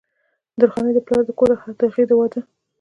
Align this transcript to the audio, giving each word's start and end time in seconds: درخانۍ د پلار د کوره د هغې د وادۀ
درخانۍ 0.59 0.91
د 0.95 0.99
پلار 1.07 1.23
د 1.25 1.31
کوره 1.39 1.55
د 1.79 1.81
هغې 1.89 2.03
د 2.07 2.11
وادۀ 2.19 2.41